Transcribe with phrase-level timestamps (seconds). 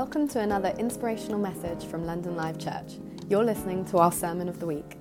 [0.00, 2.98] Welcome to another inspirational message from London Live Church.
[3.28, 4.96] You're listening to our Sermon of the Week.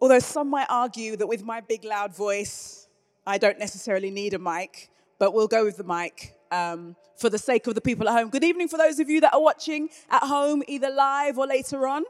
[0.00, 2.88] Although some might argue that with my big loud voice,
[3.26, 4.88] I don't necessarily need a mic,
[5.18, 8.30] but we'll go with the mic um, for the sake of the people at home.
[8.30, 11.86] Good evening for those of you that are watching at home, either live or later
[11.86, 12.04] on.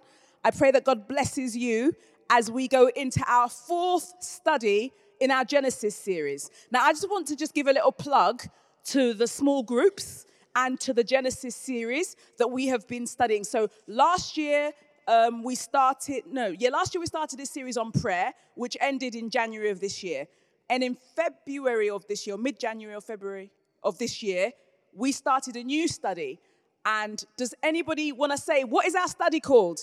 [0.44, 1.96] I pray that God blesses you
[2.30, 6.48] as we go into our fourth study in our Genesis series.
[6.70, 8.44] Now, I just want to just give a little plug
[8.84, 13.44] to the small groups and to the Genesis series that we have been studying.
[13.44, 14.72] So last year,
[15.06, 19.14] um, we started, no, yeah, last year we started this series on prayer, which ended
[19.14, 20.26] in January of this year.
[20.68, 23.52] And in February of this year, mid January or February
[23.84, 24.50] of this year,
[24.94, 26.40] we started a new study.
[26.84, 29.80] And does anybody want to say, what is our study called?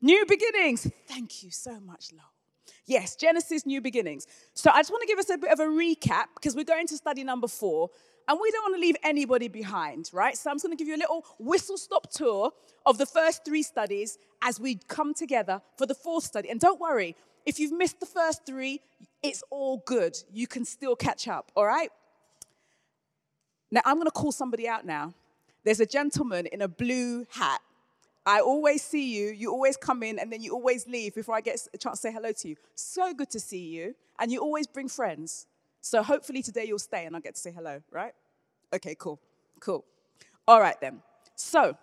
[0.00, 0.90] New Beginnings.
[1.08, 2.22] Thank you so much, Lo.
[2.86, 4.26] Yes, Genesis, New Beginnings.
[4.54, 6.86] So I just want to give us a bit of a recap because we're going
[6.86, 7.90] to study number four
[8.30, 10.36] and we don't want to leave anybody behind, right?
[10.36, 12.52] So I'm just going to give you a little whistle stop tour
[12.86, 16.48] of the first three studies as we come together for the fourth study.
[16.48, 18.82] And don't worry, if you've missed the first three,
[19.20, 20.16] it's all good.
[20.32, 21.90] You can still catch up, all right?
[23.72, 25.12] Now I'm going to call somebody out now.
[25.64, 27.60] There's a gentleman in a blue hat
[28.26, 31.40] I always see you, you always come in, and then you always leave before I
[31.40, 32.56] get a chance to say hello to you.
[32.74, 33.94] So good to see you.
[34.18, 35.46] And you always bring friends.
[35.80, 38.12] So hopefully today you'll stay and I'll get to say hello, right?
[38.72, 39.20] Okay, cool.
[39.60, 39.84] Cool.
[40.46, 41.02] All right then.
[41.34, 41.76] So,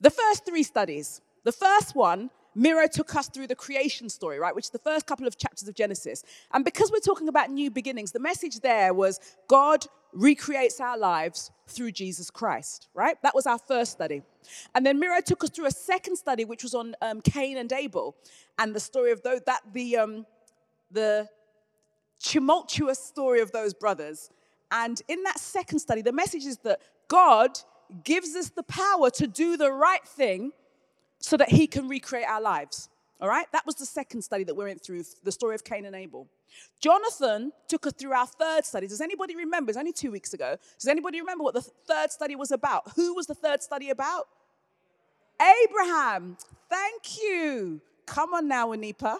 [0.00, 1.20] the first three studies.
[1.44, 5.06] The first one, Miro took us through the creation story, right, which is the first
[5.06, 6.24] couple of chapters of Genesis.
[6.52, 11.50] And because we're talking about new beginnings, the message there was God recreates our lives
[11.68, 13.16] through Jesus Christ, right?
[13.22, 14.22] That was our first study.
[14.74, 17.72] And then Miro took us through a second study, which was on um, Cain and
[17.72, 18.16] Abel,
[18.58, 20.26] and the story of those, that the, um,
[20.90, 21.28] the
[22.18, 24.30] tumultuous story of those brothers.
[24.70, 27.58] And in that second study, the message is that God
[28.04, 30.52] gives us the power to do the right thing
[31.18, 32.88] so that he can recreate our lives.
[33.20, 33.46] All right?
[33.52, 36.26] That was the second study that we went through, the story of Cain and Abel.
[36.80, 38.86] Jonathan took us through our third study.
[38.86, 39.70] Does anybody remember?
[39.70, 40.56] It's only two weeks ago.
[40.78, 42.92] Does anybody remember what the third study was about?
[42.96, 44.26] Who was the third study about?
[45.40, 46.36] Abraham.
[46.68, 47.80] Thank you.
[48.06, 49.18] Come on now, Anipa.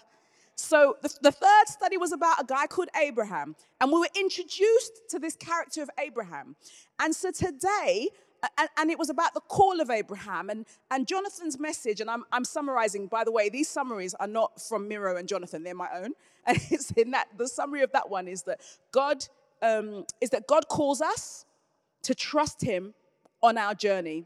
[0.61, 5.09] So the, the third study was about a guy called Abraham, and we were introduced
[5.11, 6.55] to this character of Abraham.
[6.99, 8.09] And so today,
[8.59, 12.01] and, and, it was about the call of Abraham and, and Jonathan's message.
[12.01, 15.63] And I'm, I'm summarizing, by the way, these summaries are not from Miro and Jonathan,
[15.63, 16.13] they're my own.
[16.47, 18.61] And it's in that, the summary of that one is that
[18.93, 19.27] God,
[19.61, 21.45] um, is that God calls us
[22.03, 22.95] to trust him
[23.43, 24.25] on our journey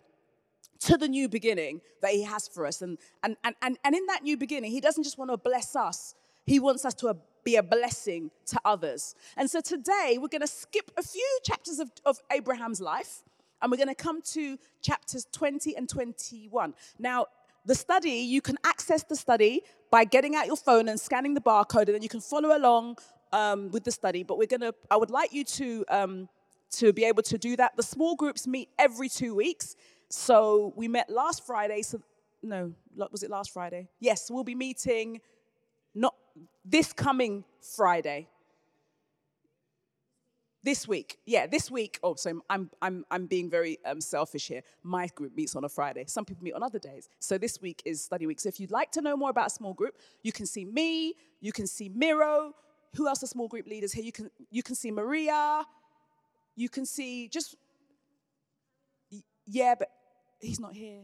[0.80, 2.82] to the new beginning that he has for us.
[2.82, 5.74] And, and, and, and, and in that new beginning, he doesn't just want to bless
[5.74, 6.14] us,
[6.46, 9.14] he wants us to be a blessing to others.
[9.36, 13.22] And so today, we're going to skip a few chapters of, of Abraham's life
[13.64, 16.74] and we're going to come to chapters 20 and 21.
[16.98, 17.26] Now,
[17.64, 21.40] the study, you can access the study by getting out your phone and scanning the
[21.40, 22.98] barcode, and then you can follow along
[23.32, 24.22] um, with the study.
[24.22, 26.28] But we're going to, I would like you to, um,
[26.72, 27.74] to be able to do that.
[27.76, 29.76] The small groups meet every two weeks.
[30.10, 31.80] So we met last Friday.
[31.80, 32.02] So,
[32.42, 32.74] no,
[33.10, 33.88] was it last Friday?
[33.98, 35.22] Yes, we'll be meeting
[35.94, 36.14] not
[36.64, 37.44] this coming
[37.76, 38.28] Friday.
[40.62, 41.98] This week, yeah, this week.
[42.02, 44.62] Oh, so I'm I'm I'm being very um, selfish here.
[44.82, 46.04] My group meets on a Friday.
[46.06, 47.10] Some people meet on other days.
[47.18, 48.40] So this week is study week.
[48.40, 51.16] So if you'd like to know more about small group, you can see me.
[51.42, 52.54] You can see Miro.
[52.96, 54.04] Who else are small group leaders here?
[54.04, 55.64] You can you can see Maria.
[56.56, 57.56] You can see just
[59.46, 59.90] yeah, but
[60.40, 61.02] he's not here.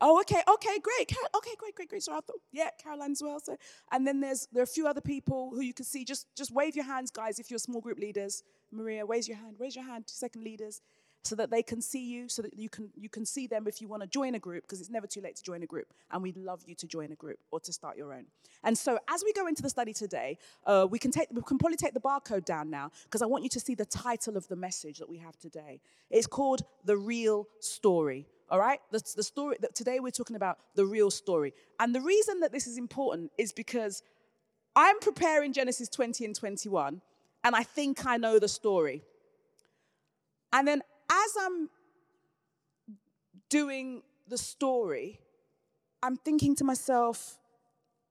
[0.00, 1.12] Oh, okay, okay, great.
[1.36, 2.02] Okay, great, great, great.
[2.02, 3.40] So I thought, yeah, Caroline as well.
[3.40, 3.56] So,
[3.90, 6.04] and then there's there are a few other people who you can see.
[6.04, 8.42] Just just wave your hands, guys, if you're small group leaders.
[8.70, 9.56] Maria, raise your hand.
[9.58, 10.82] Raise your hand to second leaders,
[11.24, 13.80] so that they can see you, so that you can you can see them if
[13.80, 15.92] you want to join a group, because it's never too late to join a group,
[16.12, 18.26] and we'd love you to join a group or to start your own.
[18.62, 21.58] And so, as we go into the study today, uh, we can take we can
[21.58, 24.46] probably take the barcode down now, because I want you to see the title of
[24.48, 25.80] the message that we have today.
[26.10, 28.80] It's called the real story all right?
[28.90, 31.54] The, the story that today we're talking about the real story.
[31.80, 34.02] And the reason that this is important is because
[34.76, 37.00] I'm preparing Genesis 20 and 21,
[37.44, 39.02] and I think I know the story.
[40.52, 41.68] And then as I'm
[43.48, 45.20] doing the story,
[46.02, 47.38] I'm thinking to myself,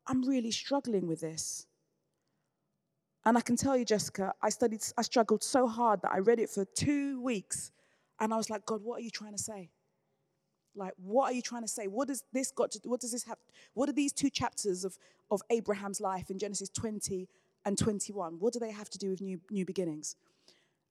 [0.08, 1.68] I'm really struggling with this.
[3.26, 6.40] And I can tell you, Jessica, I studied, I struggled so hard that I read
[6.40, 7.72] it for two weeks.
[8.20, 9.70] And I was like, God, what are you trying to say?
[10.78, 11.88] Like, what are you trying to say?
[11.88, 13.38] What does this got to what does this have?
[13.74, 14.98] What are these two chapters of,
[15.32, 17.28] of Abraham's life in Genesis 20
[17.66, 18.40] and 21?
[18.40, 20.16] What do they have to do with new, new beginnings?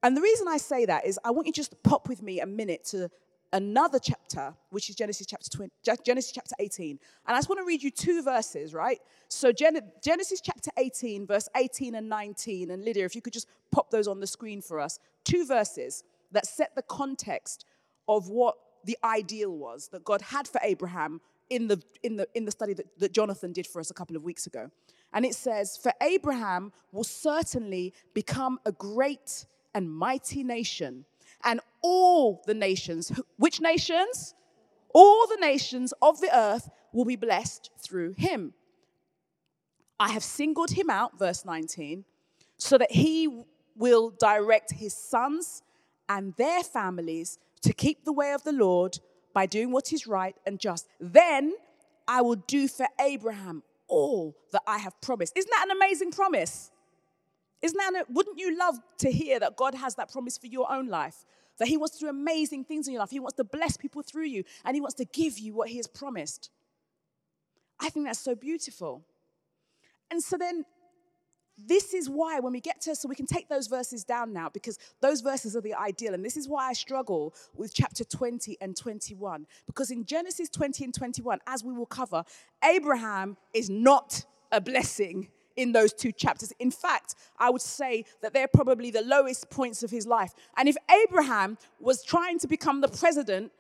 [0.03, 2.41] And the reason I say that is I want you to just pop with me
[2.41, 3.11] a minute to
[3.53, 5.73] another chapter, which is Genesis chapter 20,
[6.05, 6.99] Genesis chapter 18.
[7.27, 8.99] And I just want to read you two verses, right?
[9.29, 12.71] So Gen- Genesis chapter 18, verse 18 and 19.
[12.71, 14.99] And Lydia, if you could just pop those on the screen for us.
[15.25, 17.65] Two verses that set the context
[18.09, 18.57] of what
[18.87, 22.73] the ideal was that God had for Abraham in the, in the, in the study
[22.75, 24.71] that, that Jonathan did for us a couple of weeks ago.
[25.13, 31.05] And it says, For Abraham will certainly become a great and mighty nation
[31.45, 34.35] and all the nations, which nations?
[34.95, 38.55] All the nations of the earth will be blessed through him.
[39.99, 42.05] I have singled him out, verse 19,
[42.57, 43.45] so that he
[43.75, 45.63] will direct his sons
[46.09, 48.99] and their families to keep the way of the Lord
[49.33, 50.87] by doing what is right and just.
[51.01, 51.55] Then
[52.09, 55.37] I will do for Abraham all that I have promised.
[55.37, 56.71] Isn't that an amazing promise?
[57.63, 60.89] Isn't that, wouldn't you love to hear that God has that promise for your own
[60.89, 61.25] life?
[61.59, 63.11] That He wants to do amazing things in your life.
[63.11, 65.79] He wants to bless people through you, and He wants to give you what He
[65.79, 66.51] has promised.
[67.81, 69.03] I think that's so beautiful.
[70.11, 70.65] And so then,
[71.59, 74.49] this is why when we get to, so we can take those verses down now,
[74.49, 76.15] because those verses are the ideal.
[76.15, 79.47] And this is why I struggle with chapter 20 and 21.
[79.67, 82.25] Because in Genesis 20 and 21, as we will cover,
[82.63, 86.53] Abraham is not a blessing in those two chapters.
[86.59, 90.33] In fact, I would say that they're probably the lowest points of his life.
[90.57, 93.53] And if Abraham was trying to become the president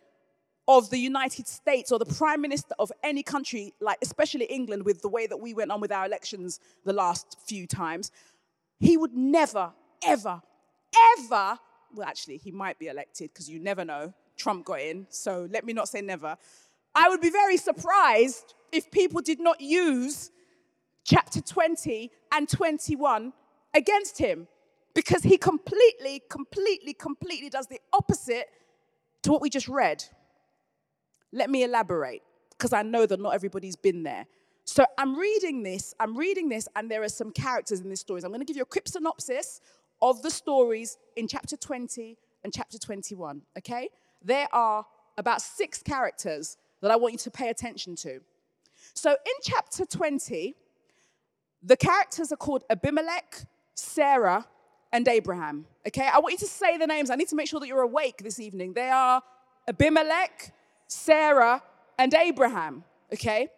[0.69, 5.01] of the United States or the prime minister of any country, like especially England, with
[5.03, 8.11] the way that we went on with our elections the last few times,
[8.79, 9.73] he would never,
[10.05, 10.43] ever,
[11.19, 11.59] ever,
[11.95, 14.13] well, actually, he might be elected because you never know.
[14.37, 16.37] Trump got in, so let me not say never.
[16.95, 20.31] I would be very surprised if people did not use
[21.05, 23.33] chapter 20 and 21
[23.75, 24.49] against him
[24.95, 28.49] because he completely, completely, completely does the opposite
[29.23, 30.05] to what we just read.
[31.37, 34.27] Let me elaborate because I know that not everybody's been there.
[34.65, 38.21] So I'm reading this, I'm reading this, and there are some characters in this story.
[38.21, 39.61] So I'm going to give you a quick synopsis
[40.03, 43.91] of the stories in chapter 20 and chapter 21, okay?
[44.25, 44.85] There are
[45.19, 48.21] about six characters that I want you to pay attention to.
[48.95, 50.57] So in chapter 20,
[51.63, 53.45] the characters are called Abimelech,
[53.75, 54.47] Sarah,
[54.93, 55.67] and Abraham.
[55.87, 57.11] Okay, I want you to say the names.
[57.11, 58.73] I need to make sure that you're awake this evening.
[58.73, 59.23] They are
[59.69, 60.53] Abimelech,
[60.89, 61.63] Sarah,
[61.99, 62.85] and Abraham.
[63.13, 63.49] Okay,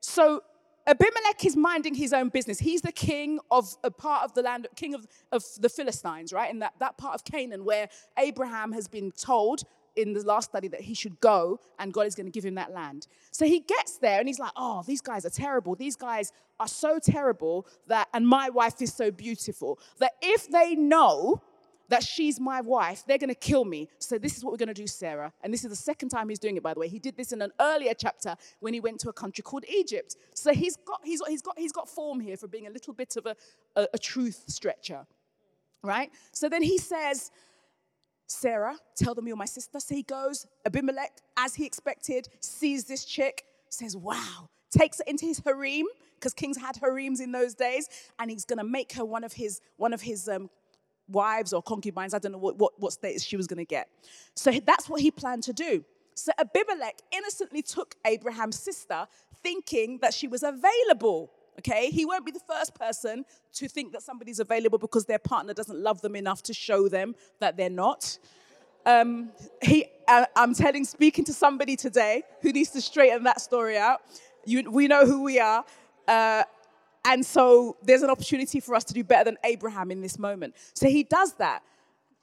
[0.00, 0.42] so
[0.88, 2.58] Abimelech is minding his own business.
[2.58, 6.50] He's the king of a part of the land, king of, of the Philistines, right?
[6.50, 9.64] In that, that part of Canaan where Abraham has been told
[9.96, 12.54] in the last study that he should go and God is going to give him
[12.54, 13.06] that land.
[13.32, 15.74] So he gets there and he's like, oh, these guys are terrible.
[15.74, 20.74] These guys are so terrible that, and my wife is so beautiful that if they
[20.74, 21.42] know
[21.88, 23.88] that she's my wife, they're going to kill me.
[23.98, 25.32] So this is what we're going to do, Sarah.
[25.42, 26.88] And this is the second time he's doing it, by the way.
[26.88, 30.16] He did this in an earlier chapter when he went to a country called Egypt.
[30.34, 33.16] So he's got, he's, he's got, he's got form here for being a little bit
[33.16, 33.36] of a,
[33.76, 35.06] a, a truth stretcher,
[35.82, 36.10] right?
[36.32, 37.30] So then he says,
[38.26, 39.80] Sarah, tell them you're my sister.
[39.80, 45.24] So he goes, Abimelech, as he expected, sees this chick, says, wow, takes her into
[45.24, 45.86] his harem,
[46.16, 49.60] because kings had harems in those days, and he's gonna make her one of his,
[49.76, 50.50] one of his um,
[51.08, 52.14] wives or concubines.
[52.14, 53.88] I don't know what, what, what status she was gonna get.
[54.34, 55.84] So that's what he planned to do.
[56.14, 59.06] So Abimelech innocently took Abraham's sister,
[59.42, 61.90] thinking that she was available okay?
[61.90, 63.24] He won't be the first person
[63.54, 67.14] to think that somebody's available because their partner doesn't love them enough to show them
[67.40, 68.18] that they're not.
[68.86, 73.76] Um, he, uh, I'm telling, speaking to somebody today who needs to straighten that story
[73.76, 74.00] out.
[74.46, 75.64] You, we know who we are.
[76.06, 76.44] Uh,
[77.04, 80.54] and so there's an opportunity for us to do better than Abraham in this moment.
[80.74, 81.62] So he does that.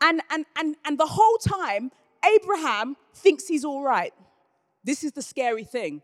[0.02, 1.92] And, and, and, and the whole time,
[2.24, 4.14] Abraham thinks he's all right.
[4.84, 6.02] This is the scary thing.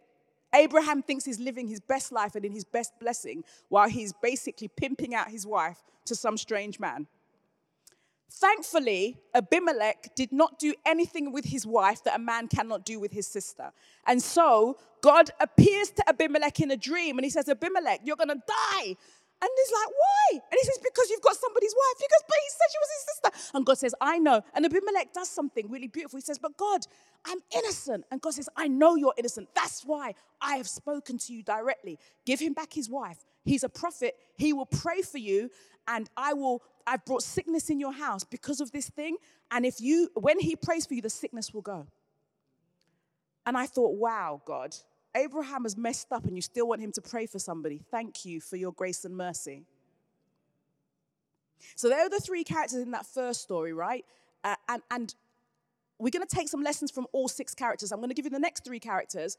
[0.54, 4.68] Abraham thinks he's living his best life and in his best blessing while he's basically
[4.68, 7.08] pimping out his wife to some strange man.
[8.32, 13.12] Thankfully, Abimelech did not do anything with his wife that a man cannot do with
[13.12, 13.72] his sister.
[14.08, 18.30] And so God appears to Abimelech in a dream and he says, Abimelech, you're going
[18.30, 18.96] to die.
[19.44, 20.40] And he's like, why?
[20.52, 21.98] And he says, because you've got somebody's wife.
[21.98, 23.06] He goes, but he said she was his
[23.42, 23.58] sister.
[23.58, 24.42] And God says, I know.
[24.54, 26.18] And Abimelech does something really beautiful.
[26.18, 26.86] He says, but God,
[27.26, 28.06] I'm innocent.
[28.12, 29.50] And God says, I know you're innocent.
[29.56, 31.98] That's why I have spoken to you directly.
[32.24, 33.26] Give him back his wife.
[33.44, 34.16] He's a prophet.
[34.38, 35.50] He will pray for you.
[35.88, 39.18] And I will, I've brought sickness in your house because of this thing.
[39.52, 41.88] And if you, when he prays for you, the sickness will go.
[43.46, 44.76] And I thought, wow, God,
[45.16, 47.82] Abraham has messed up and you still want him to pray for somebody.
[47.92, 49.66] Thank you for your grace and mercy.
[51.76, 54.06] So there are the three characters in that first story, right?
[54.44, 55.16] Uh, and, and
[56.00, 57.92] we're going to take some lessons from all six characters.
[57.92, 59.38] I'm going to give you the next three characters.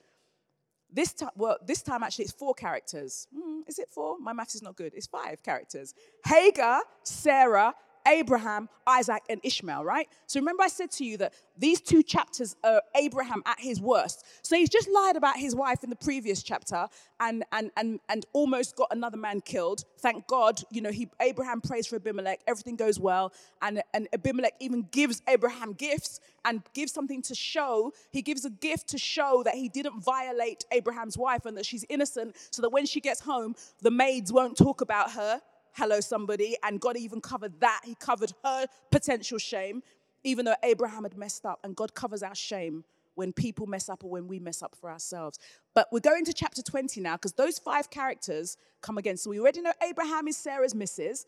[0.92, 3.26] This time, well, this time actually it's four characters.
[3.34, 4.18] Mm, is it four?
[4.18, 4.92] My maths is not good.
[4.94, 5.94] It's five characters.
[6.26, 7.74] Hagar, Sarah,
[8.06, 10.08] Abraham, Isaac, and Ishmael, right?
[10.26, 14.24] So remember, I said to you that these two chapters are Abraham at his worst.
[14.42, 16.88] So he's just lied about his wife in the previous chapter
[17.20, 19.84] and, and, and, and almost got another man killed.
[19.98, 24.54] Thank God, you know, he, Abraham prays for Abimelech, everything goes well, and, and Abimelech
[24.60, 27.92] even gives Abraham gifts and gives something to show.
[28.10, 31.84] He gives a gift to show that he didn't violate Abraham's wife and that she's
[31.88, 35.40] innocent, so that when she gets home, the maids won't talk about her
[35.72, 37.80] hello somebody, and God even covered that.
[37.84, 39.82] He covered her potential shame,
[40.24, 44.04] even though Abraham had messed up, and God covers our shame when people mess up
[44.04, 45.38] or when we mess up for ourselves.
[45.74, 49.16] But we're going to chapter 20 now because those five characters come again.
[49.16, 51.26] So we already know Abraham is Sarah's missus.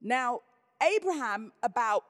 [0.00, 0.40] Now,
[0.96, 2.04] Abraham, about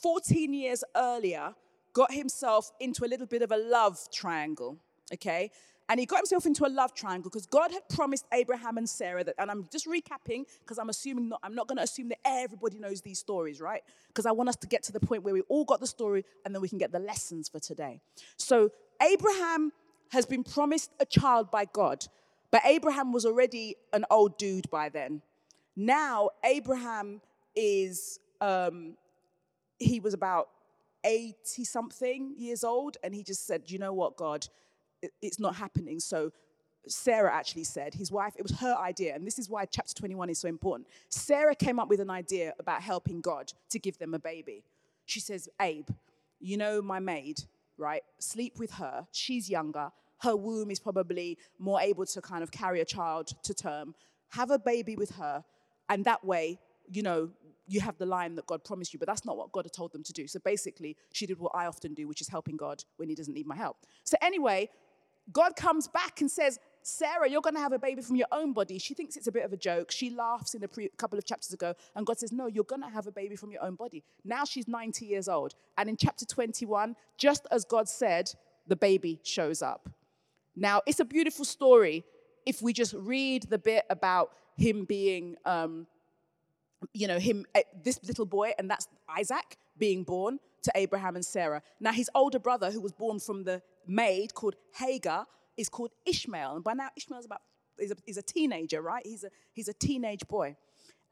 [0.00, 1.54] 14 years earlier,
[1.92, 4.78] got himself into a little bit of a love triangle,
[5.12, 5.50] okay?
[5.90, 9.24] And he got himself into a love triangle because God had promised Abraham and Sarah
[9.24, 12.20] that, and I'm just recapping because I'm assuming not, I'm not going to assume that
[12.24, 13.82] everybody knows these stories, right?
[14.06, 16.24] Because I want us to get to the point where we all got the story
[16.44, 18.00] and then we can get the lessons for today.
[18.36, 18.70] So
[19.02, 19.72] Abraham
[20.12, 22.06] has been promised a child by God,
[22.52, 25.22] but Abraham was already an old dude by then.
[25.74, 27.20] Now Abraham
[27.56, 28.96] is, um,
[29.80, 30.50] he was about
[31.02, 34.46] 80 something years old, and he just said, You know what, God?
[35.22, 36.00] It's not happening.
[36.00, 36.32] So
[36.86, 40.30] Sarah actually said, his wife, it was her idea, and this is why chapter 21
[40.30, 40.88] is so important.
[41.08, 44.64] Sarah came up with an idea about helping God to give them a baby.
[45.04, 45.88] She says, Abe,
[46.40, 47.42] you know my maid,
[47.76, 48.02] right?
[48.18, 49.06] Sleep with her.
[49.12, 49.90] She's younger.
[50.18, 53.94] Her womb is probably more able to kind of carry a child to term.
[54.30, 55.44] Have a baby with her,
[55.88, 57.30] and that way, you know,
[57.66, 59.92] you have the line that God promised you, but that's not what God had told
[59.92, 60.26] them to do.
[60.26, 63.32] So basically, she did what I often do, which is helping God when He doesn't
[63.32, 63.76] need my help.
[64.04, 64.68] So, anyway,
[65.32, 68.52] God comes back and says, Sarah, you're going to have a baby from your own
[68.52, 68.78] body.
[68.78, 69.90] She thinks it's a bit of a joke.
[69.90, 72.82] She laughs in a pre- couple of chapters ago, and God says, No, you're going
[72.82, 74.02] to have a baby from your own body.
[74.24, 75.54] Now she's 90 years old.
[75.76, 78.32] And in chapter 21, just as God said,
[78.66, 79.90] the baby shows up.
[80.56, 82.04] Now, it's a beautiful story
[82.46, 85.86] if we just read the bit about him being, um,
[86.92, 91.24] you know, him, eh, this little boy, and that's Isaac being born to Abraham and
[91.24, 91.62] Sarah.
[91.78, 96.54] Now, his older brother, who was born from the maid called Hagar is called Ishmael.
[96.54, 97.42] And by now, Ishmael's about,
[97.78, 99.04] is a, is a teenager, right?
[99.04, 100.56] He's a, he's a teenage boy.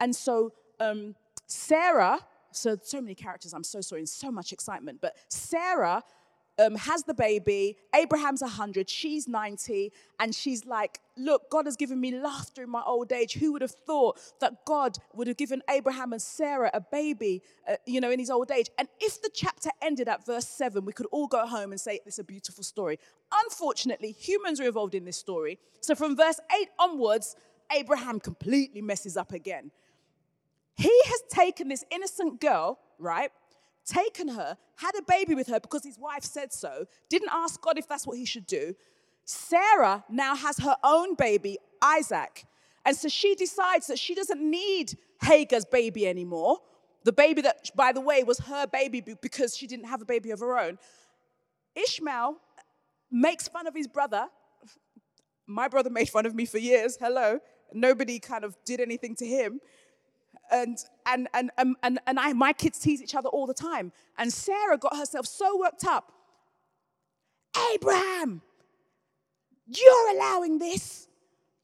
[0.00, 1.14] And so um,
[1.46, 2.20] Sarah,
[2.52, 6.02] so so many characters, I'm so sorry, and so much excitement, but Sarah
[6.58, 7.76] um, has the baby.
[7.94, 12.82] Abraham's 100, she's 90, and she's like, Look, God has given me laughter in my
[12.86, 13.34] old age.
[13.34, 17.74] Who would have thought that God would have given Abraham and Sarah a baby, uh,
[17.86, 18.70] you know, in his old age?
[18.78, 21.98] And if the chapter ended at verse 7, we could all go home and say,
[22.06, 23.00] It's a beautiful story.
[23.44, 25.58] Unfortunately, humans are involved in this story.
[25.80, 27.34] So from verse 8 onwards,
[27.72, 29.70] Abraham completely messes up again.
[30.76, 33.32] He has taken this innocent girl, right?
[33.88, 37.78] Taken her, had a baby with her because his wife said so, didn't ask God
[37.78, 38.74] if that's what he should do.
[39.24, 42.44] Sarah now has her own baby, Isaac.
[42.84, 46.58] And so she decides that she doesn't need Hagar's baby anymore.
[47.04, 50.30] The baby that, by the way, was her baby because she didn't have a baby
[50.30, 50.78] of her own.
[51.74, 52.36] Ishmael
[53.10, 54.28] makes fun of his brother.
[55.46, 56.96] My brother made fun of me for years.
[57.00, 57.40] Hello.
[57.72, 59.60] Nobody kind of did anything to him
[60.50, 60.78] and
[61.12, 63.92] and and and and, I, my kids tease each other all the time.
[64.16, 66.12] And Sarah got herself so worked up.
[67.74, 68.42] Abraham,
[69.66, 71.08] you're allowing this.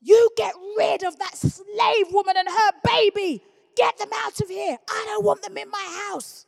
[0.00, 3.42] You get rid of that slave woman and her baby.
[3.76, 4.78] Get them out of here.
[4.88, 6.46] I don't want them in my house.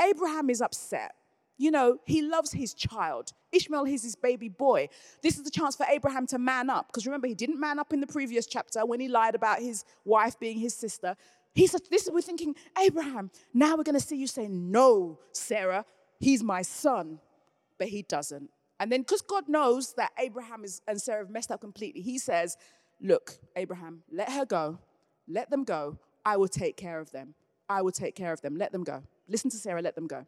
[0.00, 1.12] Abraham is upset.
[1.58, 3.32] You know, he loves his child.
[3.52, 4.88] Ishmael is his baby boy.
[5.22, 6.88] This is the chance for Abraham to man up.
[6.88, 9.84] Because remember, he didn't man up in the previous chapter when he lied about his
[10.04, 11.16] wife being his sister.
[11.54, 15.84] He's said, this we're thinking, Abraham, now we're going to see you say, no, Sarah,
[16.18, 17.18] he's my son.
[17.78, 18.50] But he doesn't.
[18.80, 22.18] And then because God knows that Abraham is, and Sarah have messed up completely, he
[22.18, 22.56] says,
[23.00, 24.78] look, Abraham, let her go.
[25.28, 25.98] Let them go.
[26.24, 27.34] I will take care of them.
[27.68, 28.56] I will take care of them.
[28.56, 29.02] Let them go.
[29.28, 30.26] Listen to Sarah, let them go.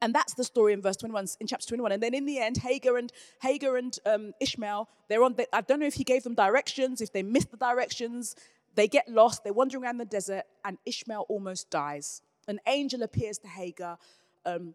[0.00, 1.92] And that's the story in verse 21, in chapter 21.
[1.92, 5.34] And then in the end, Hagar and Hagar and um, Ishmael, they're on.
[5.34, 8.36] The, I don't know if he gave them directions, if they missed the directions.
[8.74, 12.22] They get lost, they're wandering around the desert, and Ishmael almost dies.
[12.48, 13.98] An angel appears to Hagar,
[14.44, 14.74] um,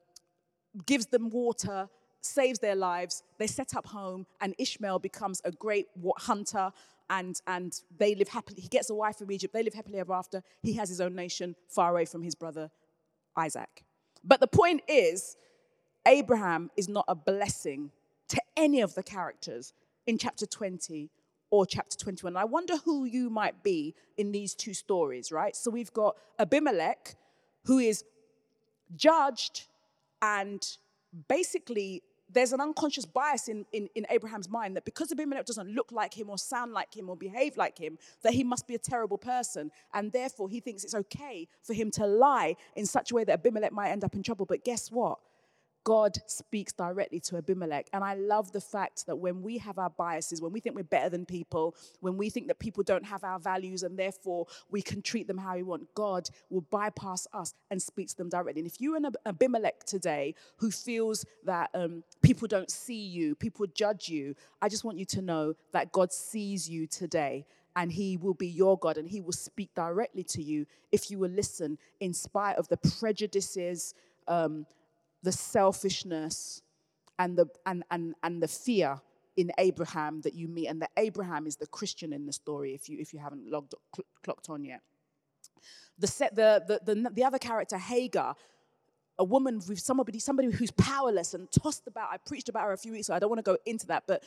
[0.86, 1.90] gives them water,
[2.22, 3.24] saves their lives.
[3.38, 5.88] They set up home, and Ishmael becomes a great
[6.18, 6.72] hunter.
[7.10, 8.62] and, and they live happily.
[8.62, 9.54] He gets a wife from Egypt.
[9.54, 10.44] They live happily ever after.
[10.62, 12.70] He has his own nation far away from his brother
[13.36, 13.84] Isaac.
[14.24, 15.36] But the point is,
[16.08, 17.92] Abraham is not a blessing
[18.30, 19.74] to any of the characters
[20.06, 21.10] in chapter 20
[21.52, 22.36] or chapter 21.
[22.38, 25.56] I wonder who you might be in these two stories, right?
[25.56, 27.16] So we've got Abimelech,
[27.66, 28.04] who is
[28.96, 29.66] judged
[30.22, 30.66] and
[31.28, 35.92] basically there's an unconscious bias in, in, in, Abraham's mind that because Abimelech doesn't look
[35.92, 38.80] like him or sound like him or behave like him, that he must be a
[38.80, 39.72] terrible person.
[39.94, 43.34] And therefore, he thinks it's okay for him to lie in such a way that
[43.34, 44.46] Abimelech might end up in trouble.
[44.46, 45.18] But guess what?
[45.84, 47.88] God speaks directly to Abimelech.
[47.94, 50.84] And I love the fact that when we have our biases, when we think we're
[50.84, 54.82] better than people, when we think that people don't have our values and therefore we
[54.82, 58.62] can treat them how we want, God will bypass us and speak to them directly.
[58.62, 63.66] And if you're an Abimelech today who feels that um, people don't see you, people
[63.74, 67.46] judge you, I just want you to know that God sees you today
[67.76, 71.20] and he will be your God and he will speak directly to you if you
[71.20, 73.94] will listen in spite of the prejudices.
[74.28, 74.66] Um,
[75.24, 76.62] the selfishness
[77.18, 79.02] and the, and, and, and the fear
[79.38, 82.90] in Abraham that you meet, and that Abraham is the Christian in the story if
[82.90, 84.82] you, if you haven't logged, cl- clocked on yet.
[85.98, 88.36] The, set, the, the, the, the other character, Hagar,
[89.18, 92.10] a woman with somebody, somebody who's powerless and tossed about.
[92.12, 93.16] I preached about her a few weeks ago.
[93.16, 94.24] I don't want to go into that, but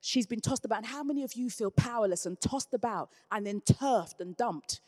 [0.00, 0.78] she's been tossed about.
[0.78, 4.80] And how many of you feel powerless and tossed about and then turfed and dumped?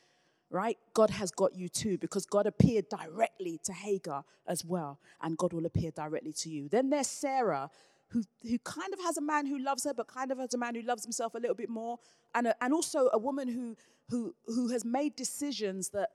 [0.50, 0.76] Right?
[0.94, 5.52] God has got you too because God appeared directly to Hagar as well, and God
[5.52, 6.68] will appear directly to you.
[6.68, 7.70] Then there's Sarah,
[8.08, 10.58] who, who kind of has a man who loves her, but kind of has a
[10.58, 11.98] man who loves himself a little bit more,
[12.34, 13.76] and, a, and also a woman who,
[14.08, 16.10] who, who has made decisions that,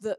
[0.00, 0.18] that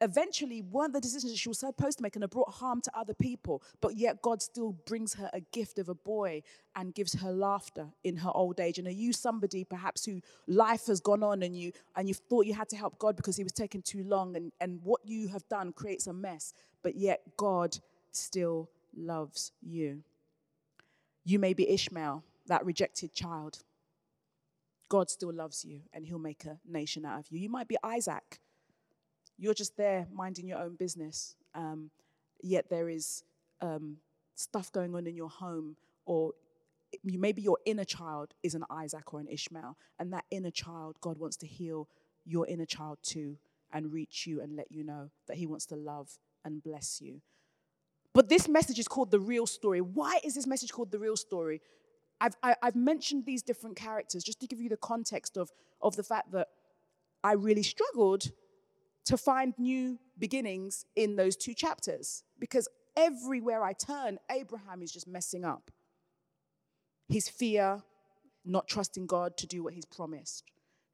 [0.00, 3.14] eventually weren't the decisions she was supposed to make and have brought harm to other
[3.14, 3.62] people.
[3.80, 6.42] But yet God still brings her a gift of a boy
[6.74, 8.78] and gives her laughter in her old age.
[8.78, 12.46] And are you somebody perhaps who life has gone on and you and you thought
[12.46, 15.28] you had to help God because he was taking too long and, and what you
[15.28, 17.78] have done creates a mess, but yet God
[18.12, 20.02] still loves you.
[21.24, 23.58] You may be Ishmael, that rejected child.
[24.88, 27.38] God still loves you and he'll make a nation out of you.
[27.38, 28.40] You might be Isaac
[29.40, 31.90] you're just there minding your own business, um,
[32.42, 33.24] yet there is
[33.62, 33.96] um,
[34.34, 36.32] stuff going on in your home, or
[37.02, 40.96] you, maybe your inner child is an Isaac or an Ishmael, and that inner child,
[41.00, 41.88] God wants to heal
[42.26, 43.38] your inner child too
[43.72, 47.22] and reach you and let you know that He wants to love and bless you.
[48.12, 49.80] But this message is called the real story.
[49.80, 51.62] Why is this message called the real story?
[52.20, 55.38] I've, I, have i have mentioned these different characters just to give you the context
[55.38, 55.50] of,
[55.80, 56.48] of the fact that
[57.22, 58.32] I really struggled
[59.10, 65.08] to find new beginnings in those two chapters because everywhere I turn, Abraham is just
[65.08, 65.72] messing up.
[67.08, 67.82] His fear,
[68.44, 70.44] not trusting God to do what he's promised.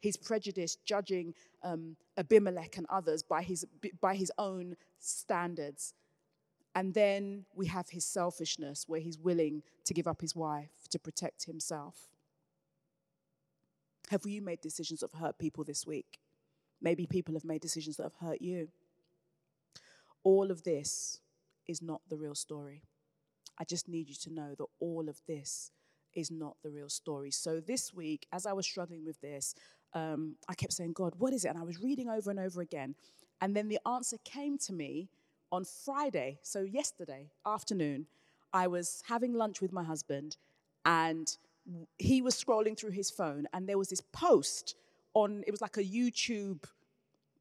[0.00, 3.66] His prejudice, judging um, Abimelech and others by his,
[4.00, 5.92] by his own standards.
[6.74, 10.98] And then we have his selfishness, where he's willing to give up his wife to
[10.98, 12.08] protect himself.
[14.08, 16.18] Have you made decisions that hurt people this week?
[16.80, 18.68] Maybe people have made decisions that have hurt you.
[20.22, 21.20] All of this
[21.66, 22.82] is not the real story.
[23.58, 25.70] I just need you to know that all of this
[26.14, 27.30] is not the real story.
[27.30, 29.54] So this week, as I was struggling with this,
[29.94, 31.48] um, I kept saying, God, what is it?
[31.48, 32.94] And I was reading over and over again.
[33.40, 35.08] And then the answer came to me
[35.52, 38.06] on Friday, so yesterday afternoon.
[38.52, 40.36] I was having lunch with my husband,
[40.84, 41.36] and
[41.98, 44.76] he was scrolling through his phone, and there was this post
[45.16, 46.62] on, it was like a YouTube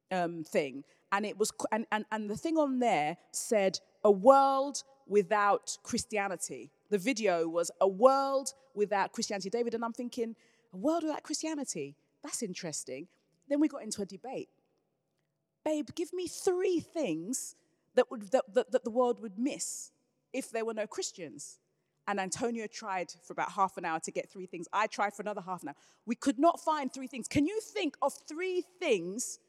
[0.10, 0.84] um, thing.
[1.12, 6.72] And it was, and, and, and the thing on there said, a world without Christianity.
[6.90, 9.50] The video was a world without Christianity.
[9.50, 10.36] David and I'm thinking,
[10.74, 11.96] a world without Christianity?
[12.24, 13.08] That's interesting.
[13.50, 14.50] Then we got into a debate.
[15.64, 17.56] Babe, give me three things
[17.96, 19.92] that, would, that, that, that the world would miss
[20.32, 21.60] if there were no Christians.
[22.08, 24.68] And Antonio tried for about half an hour to get three things.
[24.72, 25.76] I tried for another half an hour.
[26.06, 27.28] We could not find three things.
[27.28, 29.40] Can you think of three things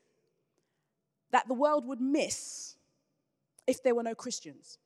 [1.33, 2.77] that the world would miss
[3.66, 4.79] if there were no Christians?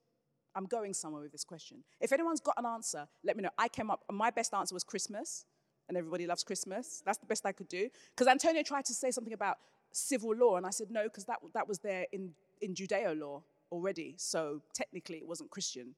[0.54, 1.85] I'm going somewhere with this question.
[2.00, 3.50] If anyone's got an answer, let me know.
[3.56, 5.44] I came up, my best answer was Christmas,
[5.88, 7.02] and everybody loves Christmas.
[7.06, 7.88] That's the best I could do.
[8.11, 9.59] Because Antonio tried to say something about
[9.92, 12.30] civil law, and I said no, because that, that was there in,
[12.61, 14.14] in Judeo law already.
[14.16, 15.94] So technically, it wasn't Christian.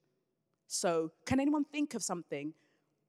[0.72, 2.54] So, can anyone think of something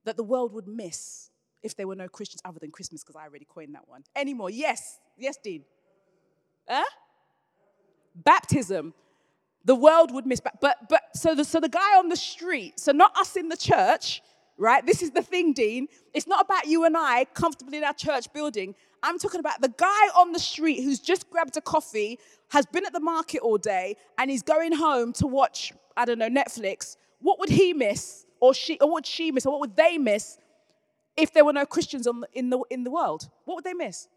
[0.03, 3.05] that the world would miss if there were no Christians other than Christmas?
[3.05, 4.03] Because I already coined that one.
[4.17, 4.49] Any more?
[4.49, 4.99] Yes.
[5.17, 5.63] Yes, Dean.
[6.67, 6.83] Huh?
[8.15, 8.93] Baptism.
[9.63, 10.41] The world would miss.
[10.41, 13.55] But, but so, the, so the guy on the street, so not us in the
[13.55, 14.21] church,
[14.57, 14.85] right?
[14.85, 15.87] This is the thing, Dean.
[16.13, 18.75] It's not about you and I comfortably in our church building.
[19.01, 22.85] I'm talking about the guy on the street who's just grabbed a coffee, has been
[22.85, 26.97] at the market all day, and he's going home to watch, I don't know, Netflix.
[27.23, 28.25] What would he miss?
[28.39, 29.45] Or she, or what would she miss?
[29.45, 30.37] Or what would they miss
[31.15, 33.29] if there were no Christians the, in, the, in the world?
[33.45, 34.09] What would they miss?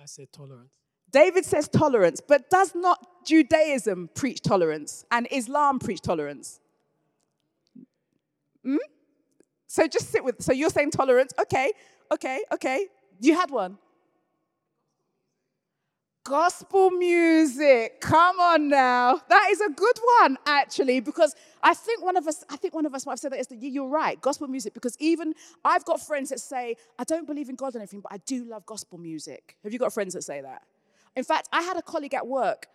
[0.00, 0.70] I say tolerance.
[1.10, 6.60] David says tolerance, but does not Judaism preach tolerance and Islam preach tolerance?
[8.64, 8.76] Hmm?
[9.66, 11.72] So just sit with, so you're saying tolerance, okay,
[12.12, 12.86] okay, okay.
[13.20, 13.78] You had one.
[16.24, 18.00] Gospel music.
[18.00, 19.20] Come on now.
[19.28, 22.84] That is a good one, actually, because I think one of us, I think one
[22.84, 23.68] of us might have said that yesterday.
[23.68, 27.54] You're right, gospel music, because even I've got friends that say, I don't believe in
[27.54, 29.56] God or anything, but I do love gospel music.
[29.64, 30.62] Have you got friends that say that?
[31.16, 32.66] In fact, I had a colleague at work.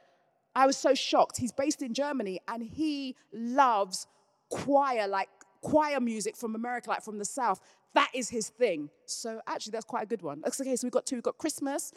[0.56, 1.38] I was so shocked.
[1.38, 4.08] He's based in Germany and he loves
[4.50, 5.30] choir, like
[5.62, 7.60] choir music from America, like from the South.
[7.94, 8.90] That is his thing.
[9.06, 10.44] So actually, that's quite a good one.
[10.46, 11.18] Okay, so we've got two.
[11.18, 11.94] We've got Christmas,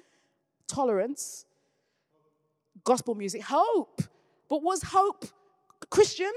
[0.68, 1.46] tolerance,
[2.84, 4.02] gospel music, hope.
[4.48, 5.24] But was hope
[5.90, 6.32] Christian?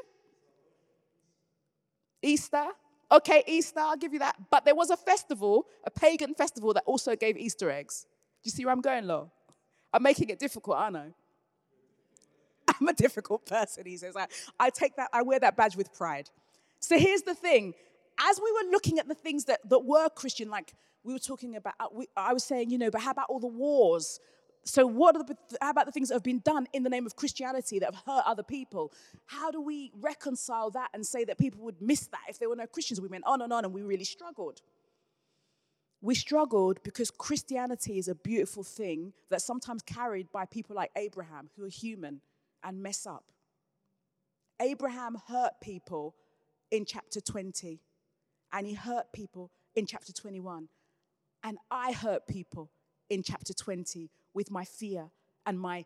[2.22, 2.66] Easter?
[3.12, 4.36] Okay, Easter, I'll give you that.
[4.50, 8.06] But there was a festival, a pagan festival, that also gave Easter eggs.
[8.44, 9.30] Do you see where I'm going, Lo?
[9.94, 11.08] I'm making it difficult, aren't I?
[12.80, 14.16] I'm a difficult person, he says.
[14.16, 14.28] I,
[14.60, 16.30] I take that, I wear that badge with pride.
[16.80, 17.74] So here's the thing.
[18.20, 21.56] As we were looking at the things that, that were Christian, like we were talking
[21.56, 24.20] about, uh, we, I was saying, you know, but how about all the wars?
[24.64, 27.06] So what are the, how about the things that have been done in the name
[27.06, 28.94] of Christianity that have hurt other people?
[29.26, 32.56] How do we reconcile that and say that people would miss that if there were
[32.56, 33.02] no Christians?
[33.02, 34.62] We went on and on and we really struggled.
[36.02, 41.50] We struggled because Christianity is a beautiful thing that's sometimes carried by people like Abraham
[41.56, 42.22] who are human
[42.64, 43.26] and mess up.
[44.60, 46.16] Abraham hurt people
[46.70, 47.80] in chapter 20,
[48.54, 50.70] and he hurt people in chapter 21.
[51.44, 52.72] And I hurt people
[53.10, 55.10] in chapter 20 with my fear
[55.46, 55.86] and my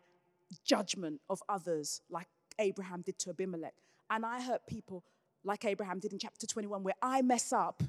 [0.64, 3.74] judgment of others, like Abraham did to Abimelech.
[4.10, 5.04] And I hurt people
[5.44, 7.82] like Abraham did in chapter 21, where I mess up,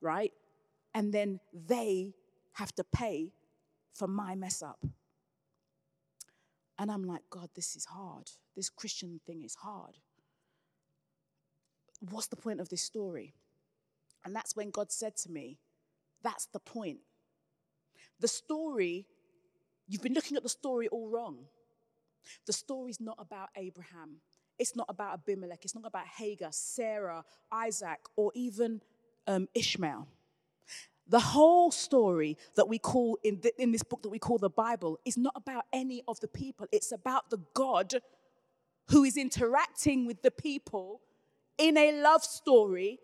[0.00, 0.32] right?
[0.94, 2.14] And then they
[2.54, 3.32] have to pay
[3.94, 4.84] for my mess up.
[6.78, 8.30] And I'm like, God, this is hard.
[8.56, 9.98] This Christian thing is hard
[12.00, 13.34] what's the point of this story?
[14.24, 15.58] And that's when God said to me,
[16.22, 16.98] that's the point.
[18.20, 19.06] The story,
[19.86, 21.38] you've been looking at the story all wrong.
[22.46, 24.20] The story's not about Abraham.
[24.58, 25.64] It's not about Abimelech.
[25.64, 28.80] It's not about Hagar, Sarah, Isaac, or even
[29.26, 30.08] um, Ishmael.
[31.06, 34.50] The whole story that we call in, the, in this book that we call the
[34.50, 36.66] Bible is not about any of the people.
[36.70, 37.94] It's about the God
[38.90, 41.00] who is interacting with the people
[41.56, 42.98] in a love story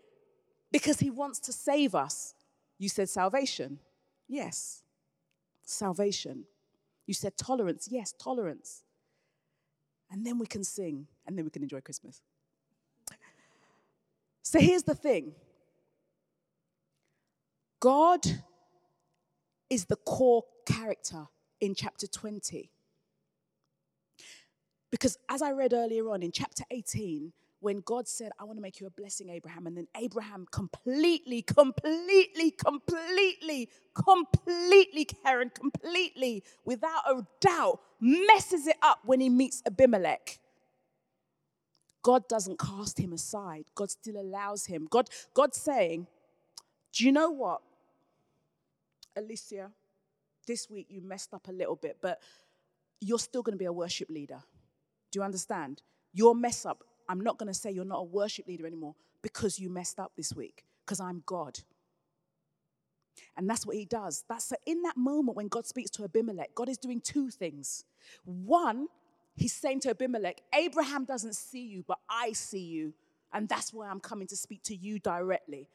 [0.71, 2.35] because he wants to save us.
[2.77, 3.79] You said salvation.
[4.27, 4.83] Yes,
[5.65, 6.45] salvation.
[7.05, 7.87] You said tolerance.
[7.91, 8.83] Yes, tolerance.
[10.11, 12.21] And then we can sing and then we can enjoy Christmas.
[14.43, 15.33] So here's the thing
[17.79, 18.21] God
[19.69, 21.27] is the core character
[21.59, 22.71] in chapter 20.
[24.91, 27.33] Because as I read earlier on in chapter 18,
[27.65, 31.41] when God said, I want to make you a blessing, Abraham, and then Abraham completely,
[31.41, 40.37] completely, completely, completely, Karen, completely, without a doubt, messes it up when he meets Abimelech.
[42.03, 43.63] God doesn't cast him aside.
[43.73, 44.87] God still allows him.
[44.87, 46.05] God, God's saying,
[46.93, 47.61] Do you know what?
[49.17, 49.71] Alicia,
[50.45, 52.21] this week you messed up a little bit, but
[53.01, 54.43] you're still going to be a worship leader.
[55.11, 55.81] Do you understand?
[56.13, 59.59] Your mess up I'm not going to say you're not a worship leader anymore because
[59.59, 61.59] you messed up this week, because I'm God.
[63.37, 64.23] And that's what he does.
[64.27, 67.85] That's in that moment when God speaks to Abimelech, God is doing two things.
[68.23, 68.87] One,
[69.35, 72.93] he's saying to Abimelech, Abraham doesn't see you, but I see you.
[73.33, 75.67] And that's why I'm coming to speak to you directly.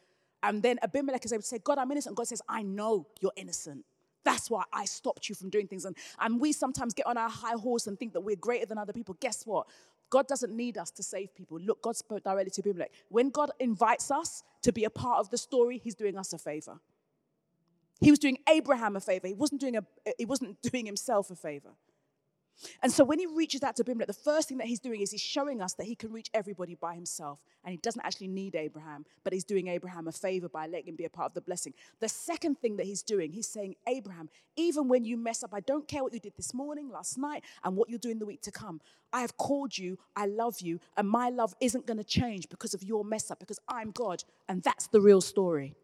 [0.43, 2.17] And then Abimelech is able to say, God, I'm innocent.
[2.17, 3.85] God says, I know you're innocent.
[4.25, 5.85] That's why I stopped you from doing things.
[5.85, 8.79] And, and we sometimes get on our high horse and think that we're greater than
[8.79, 9.17] other people.
[9.21, 9.67] Guess what?
[10.11, 11.59] God doesn't need us to save people.
[11.59, 12.91] Look, God spoke directly to Abimelech.
[13.09, 16.39] When God invites us to be a part of the story, He's doing us a
[16.39, 16.81] favor.
[18.01, 19.29] He was doing Abraham a favor.
[19.29, 19.85] He wasn't doing, a,
[20.19, 21.71] he wasn't doing himself a favor.
[22.83, 25.11] And so when he reaches out to Abimelech, the first thing that he's doing is
[25.11, 27.39] he's showing us that he can reach everybody by himself.
[27.65, 30.97] And he doesn't actually need Abraham, but he's doing Abraham a favor by letting him
[30.97, 31.75] be a part of the blessing.
[32.01, 35.61] The second thing that he's doing, he's saying, Abraham, even when you mess up, I
[35.61, 38.43] don't care what you did this morning, last night, and what you're doing the week
[38.43, 38.81] to come.
[39.13, 42.75] I have called you, I love you, and my love isn't going to change because
[42.75, 44.23] of your mess up, because I'm God.
[44.49, 45.75] And that's the real story.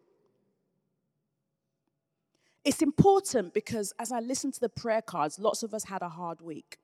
[2.67, 6.09] It's important because as I listen to the prayer cards, lots of us had a
[6.09, 6.79] hard week.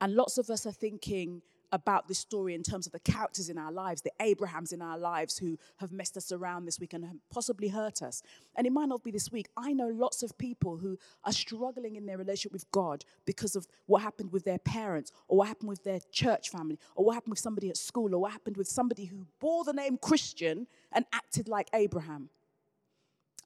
[0.00, 3.58] And lots of us are thinking about this story in terms of the characters in
[3.58, 7.04] our lives, the Abrahams in our lives who have messed us around this week and
[7.28, 8.22] possibly hurt us.
[8.56, 9.48] And it might not be this week.
[9.56, 13.66] I know lots of people who are struggling in their relationship with God because of
[13.86, 17.32] what happened with their parents, or what happened with their church family, or what happened
[17.32, 21.04] with somebody at school, or what happened with somebody who bore the name Christian and
[21.12, 22.30] acted like Abraham.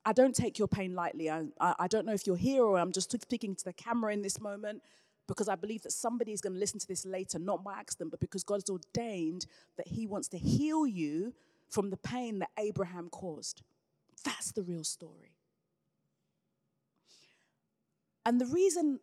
[0.05, 1.31] I don't take your pain lightly.
[1.31, 4.23] I, I, don't know if you're here or I'm just speaking to the camera in
[4.23, 4.83] this moment
[5.29, 8.11] because I believe that somebody is going to listen to this later, not by accident,
[8.11, 11.35] but because God has ordained that He wants to heal you
[11.69, 13.63] from the pain that Abraham caused.
[14.25, 15.33] That's the real story.
[18.25, 19.01] And the reason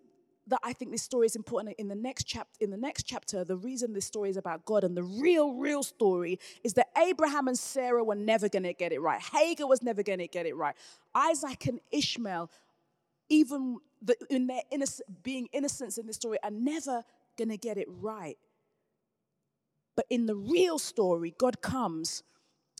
[0.47, 2.51] that I think this story is important in the next chapter.
[2.59, 5.83] In the next chapter, the reason this story is about God and the real, real
[5.83, 9.21] story is that Abraham and Sarah were never going to get it right.
[9.21, 10.75] Hagar was never going to get it right.
[11.13, 12.49] Isaac and Ishmael,
[13.29, 17.03] even the, in their innocent, being innocents in this story, are never
[17.37, 18.37] going to get it right.
[19.95, 22.23] But in the real story, God comes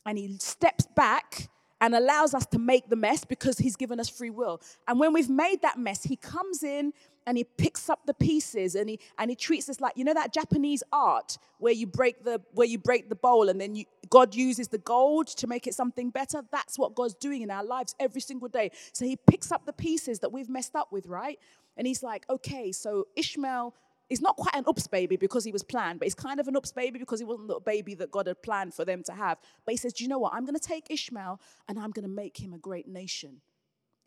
[0.06, 1.48] and He steps back
[1.80, 4.60] and allows us to make the mess because he's given us free will.
[4.86, 6.92] And when we've made that mess, he comes in
[7.28, 10.14] and he picks up the pieces and he and he treats us like you know
[10.14, 13.84] that Japanese art where you break the where you break the bowl and then you,
[14.08, 16.42] God uses the gold to make it something better.
[16.50, 18.70] That's what God's doing in our lives every single day.
[18.94, 21.38] So he picks up the pieces that we've messed up with, right?
[21.76, 23.74] And he's like, okay, so Ishmael
[24.08, 26.56] is not quite an oops baby because he was planned, but he's kind of an
[26.56, 29.36] oops baby because he wasn't the baby that God had planned for them to have.
[29.66, 30.32] But he says, Do you know what?
[30.32, 31.38] I'm going to take Ishmael
[31.68, 33.42] and I'm going to make him a great nation.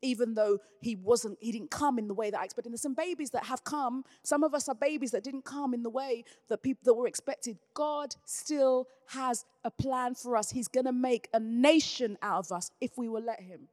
[0.01, 2.69] Even though he wasn't, he didn't come in the way that I expected.
[2.69, 4.03] And there's some babies that have come.
[4.23, 7.07] Some of us are babies that didn't come in the way that people that were
[7.07, 7.57] expected.
[7.73, 10.51] God still has a plan for us.
[10.51, 13.67] He's going to make a nation out of us if we will let him.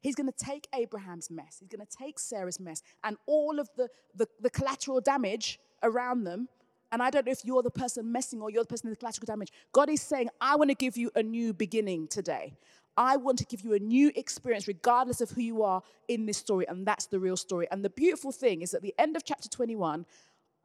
[0.00, 3.68] He's going to take Abraham's mess, he's going to take Sarah's mess, and all of
[3.76, 6.48] the, the, the collateral damage around them.
[6.90, 8.96] And I don't know if you're the person messing or you're the person in the
[8.96, 9.52] collateral damage.
[9.72, 12.54] God is saying, I want to give you a new beginning today.
[12.98, 16.36] I want to give you a new experience, regardless of who you are in this
[16.36, 16.66] story.
[16.66, 17.68] And that's the real story.
[17.70, 20.04] And the beautiful thing is at the end of chapter 21,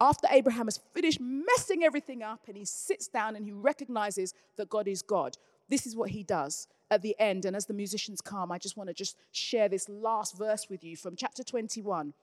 [0.02, 4.68] after Abraham has finished messing everything up and he sits down and he recognizes that
[4.68, 5.38] God is God,
[5.70, 7.46] this is what he does at the end.
[7.46, 10.84] And as the musicians come, I just want to just share this last verse with
[10.84, 12.16] you from chapter 21.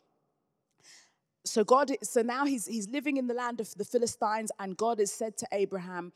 [1.45, 4.99] So God, so now he's he's living in the land of the Philistines, and God
[4.99, 6.13] has said to Abraham,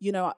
[0.00, 0.32] you know,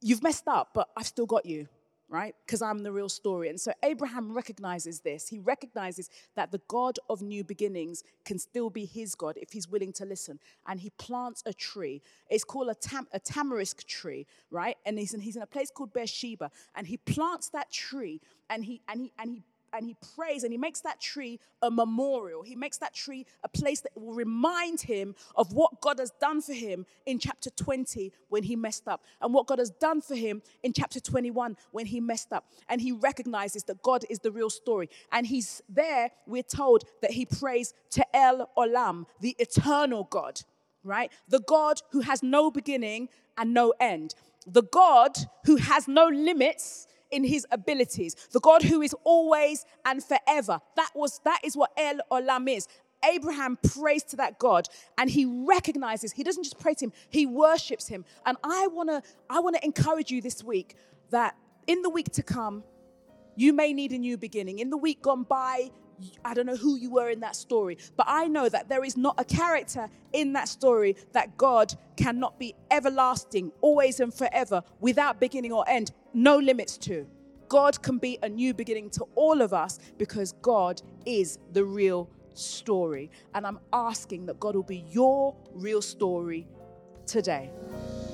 [0.00, 1.68] you've messed up, but I've still got you
[2.08, 2.34] right?
[2.44, 3.48] Because I'm the real story.
[3.48, 5.28] And so Abraham recognizes this.
[5.28, 9.68] He recognizes that the God of new beginnings can still be his God if he's
[9.68, 10.38] willing to listen.
[10.66, 12.02] And he plants a tree.
[12.30, 14.76] It's called a, tam- a tamarisk tree, right?
[14.84, 16.50] And he's in, he's in a place called Beersheba.
[16.74, 19.42] And he plants that tree and he, and he, and he
[19.76, 22.42] and he prays and he makes that tree a memorial.
[22.42, 26.40] He makes that tree a place that will remind him of what God has done
[26.40, 30.14] for him in chapter 20 when he messed up, and what God has done for
[30.14, 32.50] him in chapter 21 when he messed up.
[32.68, 34.88] And he recognizes that God is the real story.
[35.12, 40.40] And he's there, we're told that he prays to El Olam, the eternal God,
[40.84, 41.10] right?
[41.28, 44.14] The God who has no beginning and no end.
[44.46, 46.86] The God who has no limits
[47.16, 50.60] in his abilities, the God who is always and forever.
[50.76, 52.68] That was that is what El Olam is.
[53.04, 57.26] Abraham prays to that God and he recognizes, he doesn't just pray to him, he
[57.26, 58.04] worships him.
[58.24, 60.76] And I wanna, I wanna encourage you this week
[61.10, 62.64] that in the week to come,
[63.36, 64.58] you may need a new beginning.
[64.58, 65.70] In the week gone by,
[66.24, 68.96] I don't know who you were in that story, but I know that there is
[68.96, 75.20] not a character in that story that God cannot be everlasting, always and forever, without
[75.20, 77.06] beginning or end, no limits to.
[77.48, 82.08] God can be a new beginning to all of us because God is the real
[82.32, 83.10] story.
[83.34, 86.48] And I'm asking that God will be your real story
[87.06, 87.50] today.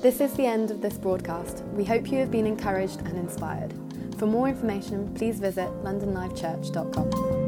[0.02, 1.62] This is the end of this broadcast.
[1.74, 3.72] We hope you have been encouraged and inspired.
[4.18, 7.41] For more information, please visit londonlivechurch.com.